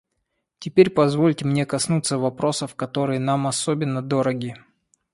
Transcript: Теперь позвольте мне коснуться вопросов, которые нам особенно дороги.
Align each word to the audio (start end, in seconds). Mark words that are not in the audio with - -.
Теперь 0.57 0.89
позвольте 0.89 1.45
мне 1.45 1.63
коснуться 1.67 2.17
вопросов, 2.17 2.73
которые 2.73 3.19
нам 3.19 3.45
особенно 3.45 4.01
дороги. 4.01 4.55